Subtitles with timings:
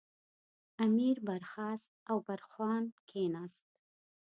[0.85, 3.65] امیر برخاست او برخوان کېناست.